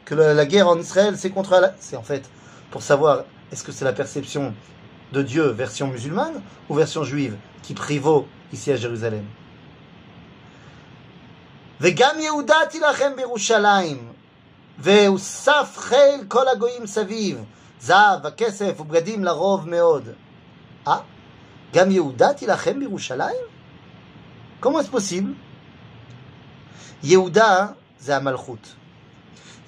[0.05, 2.29] que la guerre en Israël, c'est contre Allah, c'est en fait
[2.71, 4.53] pour savoir est-ce que c'est la perception
[5.11, 9.23] de Dieu version musulmane ou version juive qui prévaut ici à Jérusalem
[11.80, 14.12] וגם יהודה תילחם בירושלים,
[14.78, 17.44] והוסף חיל כל הגויים סביב,
[17.80, 20.08] זהב וכסף ובגדים לרוב מאוד.
[20.88, 20.98] אה?
[21.74, 23.36] גם יהודה תילחם בירושלים?
[24.62, 25.34] comment est-ce possible?
[27.02, 27.66] יהודה
[27.98, 28.74] זה המלכות.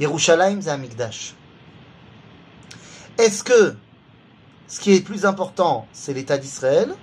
[0.01, 1.35] ירושלים זה המקדש.
[3.19, 3.75] Est-ce que
[4.69, 6.95] ce qui est plus important, c'est l'État d'Israël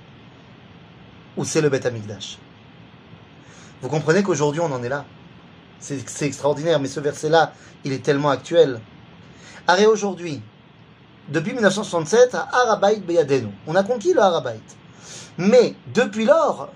[1.38, 2.38] ou c'est le Beth Amikdash
[3.87, 5.05] Vous comprenez qu'aujourd'hui on en est là.
[5.79, 7.53] C'est extraordinaire, mais ce verset-là,
[7.85, 8.81] il est tellement actuel.
[9.69, 10.43] Arrêt aujourd'hui,
[11.29, 14.59] depuis 1967, à Harabait Beyadenu, on a conquis le Harabait.
[15.39, 16.69] Mais depuis lors,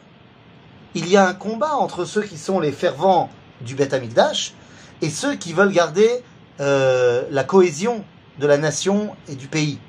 [0.94, 3.28] il y a un combat entre ceux qui sont les fervents
[3.60, 4.54] du Beth Amikdash
[5.02, 6.22] et ceux qui veulent garder
[6.60, 8.04] euh, la cohésion
[8.38, 9.80] de la nation et du pays.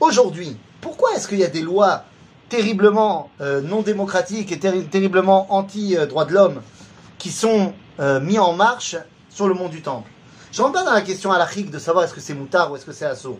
[0.00, 2.02] Aujourd'hui, pourquoi est-ce qu'il y a des lois
[2.48, 6.62] terriblement euh, non démocratiques et terri terriblement anti-droits de l'homme
[7.18, 8.96] qui sont euh, mis en marche
[9.30, 10.08] sur le mont du Temple
[10.52, 12.84] Je rentre pas dans la question halachique de savoir est-ce que c'est moutard ou est-ce
[12.84, 13.38] que c'est assaut.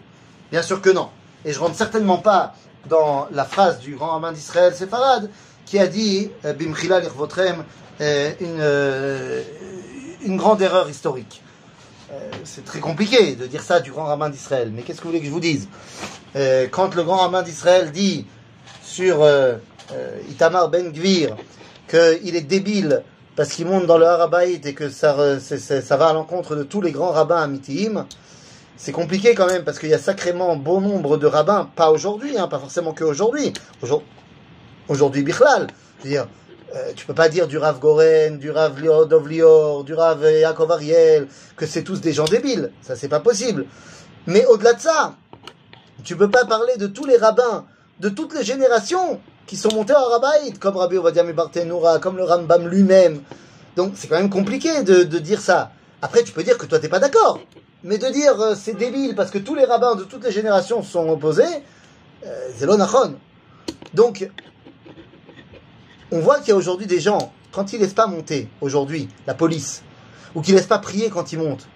[0.51, 1.09] Bien sûr que non.
[1.45, 2.55] Et je rentre certainement pas
[2.89, 5.31] dans la phrase du grand rabbin d'Israël, Sepharad,
[5.65, 7.65] qui a dit euh, Bimchila lirvotrem,
[7.99, 8.63] une,
[10.23, 11.43] une grande erreur historique.
[12.45, 14.71] C'est très compliqué de dire ça du grand rabbin d'Israël.
[14.73, 15.67] Mais qu'est-ce que vous voulez que je vous dise?
[16.35, 18.27] Quand le grand rabbin d'Israël dit
[18.87, 19.57] sur euh,
[19.93, 21.37] euh Itamar Ben Gvir
[21.89, 23.03] qu'il est débile
[23.35, 26.81] parce qu'il monte dans le Harabaït et que ça, ça va à l'encontre de tous
[26.81, 28.07] les grands rabbins amitim,
[28.77, 32.39] c'est compliqué quand même parce qu'il y a sacrément bon nombre de rabbins, pas aujourd'hui,
[32.39, 33.53] hein, pas forcément que aujourd'hui,
[34.89, 35.67] aujourd'hui Bichlal,
[36.03, 36.29] dire,
[36.75, 41.29] euh, tu peux pas dire du Rav Goren, du Rav Dovlior, du Rav Yaakov Ariel,
[41.57, 42.73] que c'est tous des gens débiles.
[42.81, 43.67] Ça, c'est pas possible.
[44.27, 45.15] Mais au-delà de ça,
[46.05, 47.67] tu peux pas parler de tous les rabbins,
[48.01, 52.25] de toutes les générations qui sont montés en Rabbaïd, comme Rabbi Ovadia Barthénoura, comme le
[52.25, 53.23] Rambam lui-même.
[53.77, 55.71] Donc, c'est quand même compliqué de, dire ça.
[56.03, 57.41] Après, tu peux dire que toi, t'es pas d'accord.
[57.85, 60.83] Mais de dire euh, c'est débile parce que tous les rabbins de toutes les générations
[60.83, 61.45] sont opposés,
[62.25, 63.07] euh.
[63.95, 64.29] Donc,
[66.11, 69.35] on voit qu'il y a aujourd'hui des gens, quand ils laissent pas monter, aujourd'hui, la
[69.35, 69.83] police,
[70.35, 71.69] ou qu'ils laissent pas prier quand ils montent,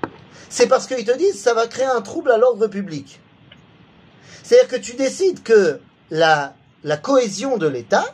[0.48, 3.20] c'est parce qu'ils te disent ça va créer un trouble à l'ordre public.
[4.42, 5.80] C'est-à-dire que tu décides que
[6.11, 8.05] la, la cohésion de l'État,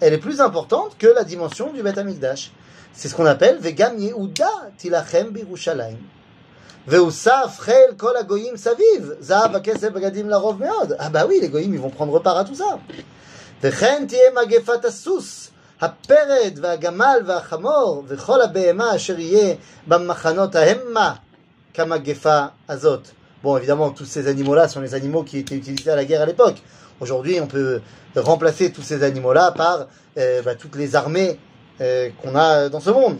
[0.00, 2.52] elle est plus importante que la dimension du Beth Amikdash.
[2.92, 5.98] C'est ce qu'on appelle Vegam Yehuda Tilachem Birushalayim.
[6.86, 9.16] Veusaf Chel Kol Agoyim Saviv.
[9.20, 10.96] Zahav Kesef Bagadim Larov Meod.
[10.98, 12.78] Ah bah oui, les Goyim, ils vont prendre part à tout ça.
[13.64, 19.54] וכן תהיה מגפת הסוס, הפרד והגמל והחמור וכל הבהמה אשר יהיה
[19.86, 21.14] במחנות ההמה
[21.74, 23.08] כמגפה הזאת.
[23.42, 26.26] Bon, évidemment, tous ces animaux-là sont les animaux qui étaient utilisés à la guerre à
[26.26, 26.56] l'époque.
[27.00, 27.80] Aujourd'hui, on peut
[28.16, 29.86] remplacer tous ces animaux-là par
[30.16, 31.38] euh, bah, toutes les armées
[31.80, 33.18] euh, qu'on a dans ce monde.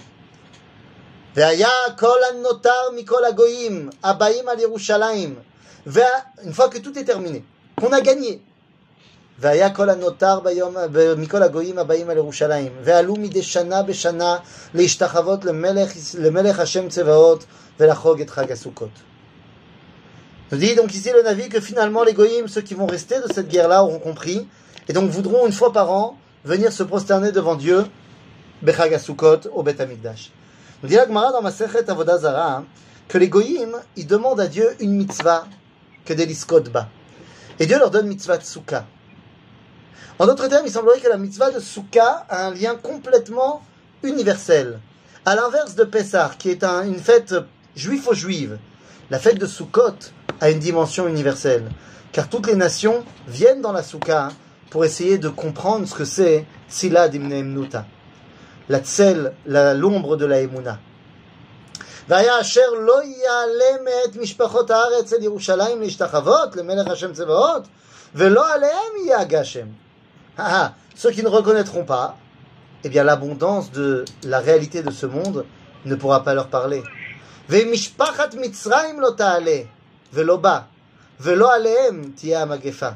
[1.36, 1.68] והיה
[1.98, 5.34] כל הנותר מכל הגויים הבאים על ירושלים.
[5.86, 7.44] une fois que tout est terminé,
[7.76, 8.38] qu'on a gagné.
[9.38, 10.76] והיה כל הנותר ביום,
[11.16, 14.36] מכל הגויים הבאים על ירושלים, ועלו מדי שנה בשנה
[14.74, 17.44] להשתחוות למלך, למלך השם צבאות
[17.80, 19.07] ולחוג את חג הסוכות.
[20.51, 23.31] Nous dit donc ici le Navi que finalement les goyim, ceux qui vont rester de
[23.31, 24.47] cette guerre-là, auront compris,
[24.87, 27.85] et donc voudront une fois par an venir se prosterner devant Dieu,
[28.63, 28.97] Bechag
[29.53, 30.31] au Bet Amikdash.
[30.81, 32.63] Nous dit la Gemara dans Masechet Avodazara
[33.07, 35.45] que les goyim, ils demandent à Dieu une mitzvah
[36.05, 36.27] que des.
[37.59, 38.43] Et Dieu leur donne mitzvah de.
[40.17, 43.61] En d'autres termes, il semblerait que la mitzvah de Souka a un lien complètement
[44.03, 44.79] universel.
[45.25, 47.35] À l'inverse de Pessah, qui est une fête
[47.75, 48.57] juif aux juive,
[49.10, 49.96] la fête de Sukkot
[50.40, 51.70] a une dimension universelle.
[52.12, 54.28] Car toutes les nations viennent dans la Souka
[54.70, 57.86] pour essayer de comprendre ce que c'est Sila Dimneemnuta.
[58.68, 60.78] La tsel, l'ombre de la Emuna.
[62.08, 67.62] והיה אשר לא יעלה מאת משפחות הארץ אל ירושלים להשתחוות למלך השם צבאות,
[68.14, 69.66] ולא עליהם יהיה הגשם.
[70.96, 72.16] Ceux qui ne reconnaîtront pas,
[72.84, 75.44] eh bien l'abondance de la réalité de ce monde
[75.84, 76.82] ne pourra pas leur parler.
[77.48, 79.58] ומשפחת מצרים לא תעלה,
[80.12, 80.60] ולא בא,
[81.20, 82.88] ולא עליהם תהיה המגפה.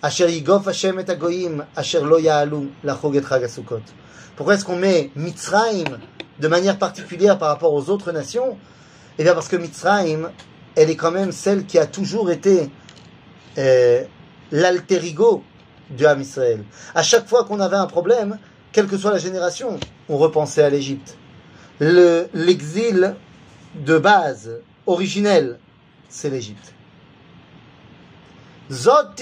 [0.00, 3.82] אשר יגוף השם את הגויים, אשר לא יעלו לחוג את חג הסוכות.
[4.36, 5.98] Pourquoi est-ce qu'on met Mitzrayim
[6.40, 8.56] de manière particulière par rapport aux autres nations
[9.18, 10.30] Eh bien parce que Mitzrayim,
[10.74, 12.70] elle est quand même celle qui a toujours été
[13.58, 14.02] euh,
[14.50, 15.44] l'alter ego
[15.90, 16.64] du Ham Israël.
[16.94, 18.38] À chaque fois qu'on avait un problème,
[18.72, 21.16] quelle que soit la génération, on repensait à l'Égypte.
[21.80, 23.14] L'exil
[23.77, 25.59] de base, originel,
[26.09, 26.73] c'est l'Égypte.
[28.71, 29.15] Zot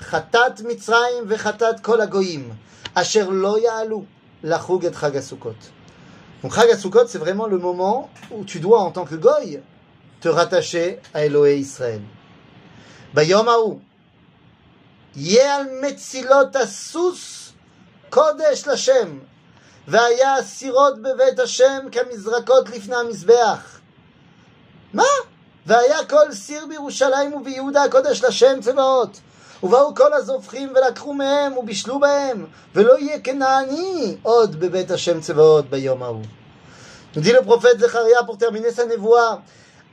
[0.00, 2.56] chatat Mitzrayim vechatat kol agoyim,
[2.94, 4.06] asher lo ya'alu
[4.42, 5.20] lachug et chag
[6.42, 6.68] donc Chag
[7.08, 9.60] c'est vraiment le moment où tu dois, en tant que goy,
[10.20, 12.02] te rattacher à Elohé Israël.
[13.12, 13.80] Bayom haou,
[15.16, 17.54] yel metzilot asus
[18.10, 19.20] kodesh lashem,
[19.87, 23.79] והיה סירות בבית השם כמזרקות לפני המזבח.
[24.93, 25.03] מה?
[25.65, 29.19] והיה כל סיר בירושלים וביהודה הקודש לשם צבאות.
[29.63, 32.45] ובאו כל הזובחים ולקחו מהם ובישלו בהם,
[32.75, 36.25] ולא יהיה כנעני עוד בבית השם צבאות ביום ההוא.
[37.15, 39.43] Nous dit le prophète Zecharia pour terminer sa névoie,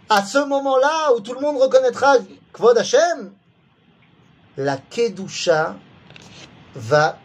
[0.08, 2.14] à ce moment-là où tout le monde reconnaîtra
[2.54, 3.32] Kvod Hashem,
[4.56, 5.76] la Kedusha
[6.74, 7.18] va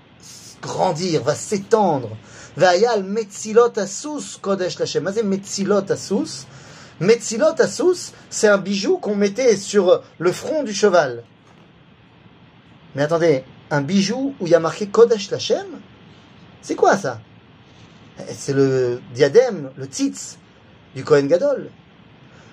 [0.61, 2.09] grandir, va s'étendre.
[2.56, 5.04] Vayal Metzilot Asus Kodesh Hashem.
[5.04, 6.46] Mais Metzilot Asus.
[7.00, 11.24] Metzilot Asus, c'est un bijou qu'on mettait sur le front du cheval.
[12.94, 15.66] Mais attendez, un bijou où il y a marqué Kodesh Lachem
[16.60, 17.20] C'est quoi ça?
[18.36, 20.36] C'est le diadème, le tzitz
[20.94, 21.70] du Kohen Gadol.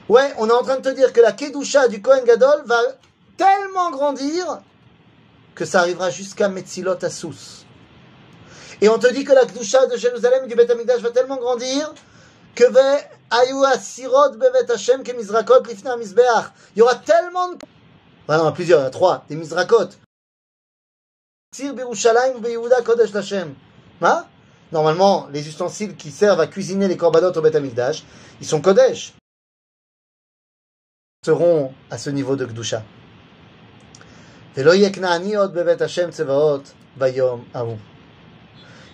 [0.07, 2.79] Ouais, on est en train de te dire que la Kedusha du Kohen Gadol va
[3.35, 4.61] tellement grandir
[5.55, 7.66] que ça arrivera jusqu'à Metzilot Asus.
[8.81, 11.93] Et on te dit que la Kedusha de Jérusalem du Beth Amikdash va tellement grandir
[12.55, 12.63] que
[13.29, 16.51] Ayu Asirot Bevet Hashem ke Mizrakot Lifna Mizbeach.
[16.75, 17.57] Il y aura tellement de...
[18.27, 19.89] Ah non, plusieurs, il y a trois, des Mizrakot.
[24.71, 28.03] Normalement, les ustensiles qui servent à cuisiner les corbanotes au Beth Amikdash,
[28.41, 29.13] ils sont Kodesh.
[31.27, 32.83] seront à ce niveau de Gdusha.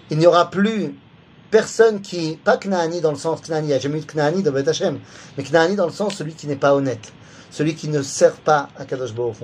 [0.10, 0.96] Il n'y aura plus
[1.52, 4.44] personne qui, pas Knaani dans le sens Knaani, il n'y a jamais eu de Knaani
[4.44, 5.00] dans Beth Hashem,
[5.38, 7.14] mais Knaani dans le sens celui qui n'est pas honnête,
[7.52, 9.38] celui qui ne sert pas à Kadosh Baruch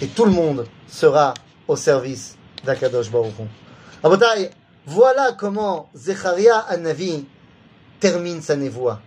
[0.00, 1.34] Et tout le monde sera
[1.68, 4.48] au service d'Akadosh Baruch Hu.
[4.86, 7.24] voilà comment Zecharia Anavi
[8.00, 9.00] termine sa névoie.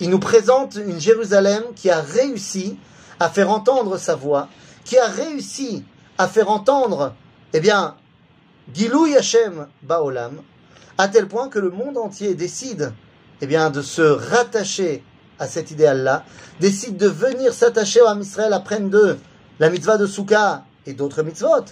[0.00, 2.78] Il nous présente une Jérusalem qui a réussi
[3.20, 4.48] à faire entendre sa voix,
[4.84, 5.84] qui a réussi
[6.18, 7.14] à faire entendre,
[7.52, 7.96] eh bien,
[8.74, 10.42] Gilou Yashem Baolam,
[10.98, 12.92] à tel point que le monde entier décide,
[13.40, 15.04] eh bien, de se rattacher
[15.38, 16.24] à cet idéal-là,
[16.60, 19.18] décide de venir s'attacher à Israël après de
[19.60, 21.64] la mitzvah de Souka et d'autres mitzvot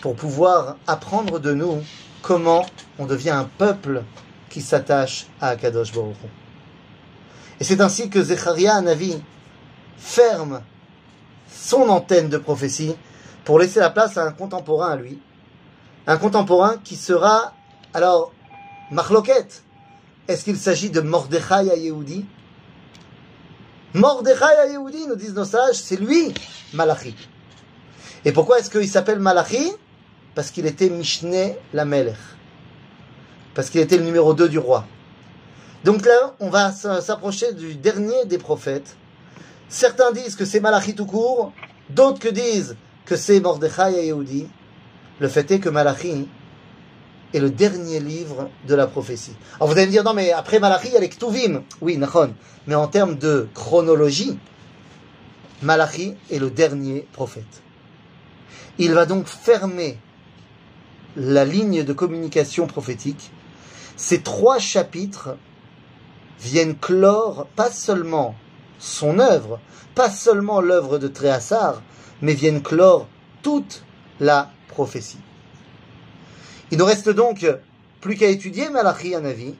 [0.00, 1.82] pour pouvoir apprendre de nous
[2.22, 2.64] comment
[2.98, 4.02] on devient un peuple
[4.48, 6.16] qui s'attache à Akadosh Baruch
[7.60, 9.22] Et c'est ainsi que Zecharia Navi
[9.98, 10.62] ferme
[11.52, 12.94] son antenne de prophétie
[13.44, 15.18] pour laisser la place à un contemporain à lui.
[16.06, 17.52] Un contemporain qui sera,
[17.94, 18.32] alors,
[18.90, 19.62] Marloquette.
[20.28, 22.24] Est-ce qu'il s'agit de Mordechai à Yehudi
[23.94, 26.32] Mordechai à Yehudi, nous disent nos sages, c'est lui,
[26.72, 27.14] Malachi.
[28.24, 29.72] Et pourquoi est-ce qu'il s'appelle Malachi
[30.34, 32.16] Parce qu'il était Mishneh la Melech.
[33.54, 34.84] Parce qu'il était le numéro 2 du roi.
[35.84, 38.96] Donc là, on va s'approcher du dernier des prophètes.
[39.68, 41.52] Certains disent que c'est Malachi tout court,
[41.88, 42.76] d'autres que disent
[43.06, 44.46] que c'est Mordechai et Yehudi.
[45.20, 46.26] Le fait est que Malachi
[47.32, 49.36] est le dernier livre de la prophétie.
[49.56, 51.62] Alors vous allez me dire, non mais après Malachi, il y a les Ktuvim.
[51.80, 52.34] Oui, Nachon.
[52.66, 54.38] Mais en termes de chronologie,
[55.62, 57.62] Malachi est le dernier prophète.
[58.78, 59.98] Il va donc fermer
[61.16, 63.30] la ligne de communication prophétique.
[63.96, 65.36] Ces trois chapitres
[66.40, 68.34] viennent clore pas seulement
[68.78, 69.60] son œuvre,
[69.94, 71.82] pas seulement l'œuvre de Tréhassar,
[72.22, 73.06] mais viennent clore
[73.42, 73.84] toute
[74.18, 74.50] la
[74.80, 75.18] prophétie.
[76.70, 77.46] Il nous reste donc
[78.00, 79.54] plus qu'à étudier Malachi à Navi,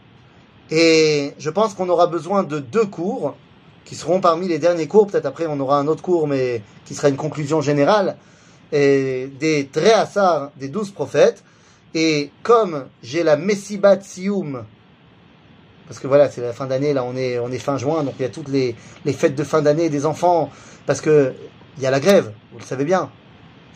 [0.70, 3.34] et je pense qu'on aura besoin de deux cours,
[3.84, 6.94] qui seront parmi les derniers cours, peut-être après on aura un autre cours, mais qui
[6.94, 8.16] sera une conclusion générale,
[8.72, 11.44] et des Tréhassar, des douze prophètes,
[11.92, 14.64] et comme j'ai la Messibat Sioum,
[15.86, 18.14] parce que voilà, c'est la fin d'année, là on est, on est fin juin, donc
[18.18, 20.50] il y a toutes les, les fêtes de fin d'année des enfants,
[20.86, 21.34] parce que
[21.76, 23.10] il y a la grève, vous le savez bien.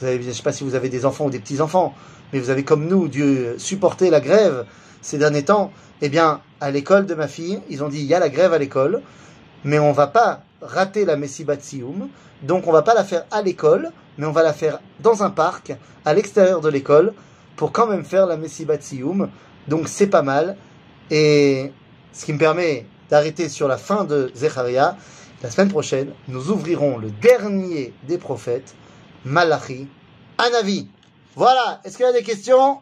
[0.00, 1.94] Vous je ne sais pas si vous avez des enfants ou des petits-enfants,
[2.32, 4.66] mais vous avez comme nous dû supporter la grève
[5.02, 5.70] ces derniers temps.
[6.02, 8.52] Eh bien, à l'école de ma fille, ils ont dit il y a la grève
[8.52, 9.02] à l'école,
[9.64, 12.08] mais on va pas rater la Messibat Sioum,
[12.42, 15.30] donc on va pas la faire à l'école, mais on va la faire dans un
[15.30, 15.72] parc,
[16.04, 17.12] à l'extérieur de l'école,
[17.56, 19.28] pour quand même faire la Messibat Sioum.
[19.68, 20.56] Donc c'est pas mal.
[21.10, 21.70] Et
[22.12, 24.96] ce qui me permet d'arrêter sur la fin de Zecharia.
[25.42, 28.74] La semaine prochaine, nous ouvrirons le dernier des prophètes,
[29.24, 29.88] Malachi,
[30.36, 30.86] Anavi.
[31.34, 32.80] Voilà, est-ce qu'il y a des questions?